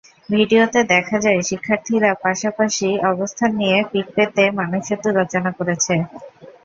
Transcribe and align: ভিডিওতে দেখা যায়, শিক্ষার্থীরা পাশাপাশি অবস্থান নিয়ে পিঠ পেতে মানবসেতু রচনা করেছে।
ভিডিওতে 0.31 0.79
দেখা 0.93 1.17
যায়, 1.19 1.41
শিক্ষার্থীরা 1.41 2.11
পাশাপাশি 2.25 2.87
অবস্থান 3.11 3.49
নিয়ে 3.59 3.77
পিঠ 3.91 4.07
পেতে 4.15 4.43
মানবসেতু 4.59 5.07
রচনা 5.19 5.51
করেছে। 5.59 5.93